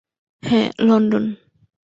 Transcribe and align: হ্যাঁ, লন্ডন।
হ্যাঁ, 0.43 0.69
লন্ডন। 0.79 1.25